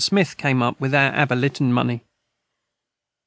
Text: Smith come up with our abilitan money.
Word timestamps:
Smith 0.01 0.35
come 0.35 0.63
up 0.63 0.81
with 0.81 0.95
our 0.95 1.11
abilitan 1.11 1.69
money. 1.71 2.03